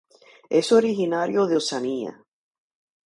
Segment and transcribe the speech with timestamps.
[0.49, 2.23] Es originario de Oceanía.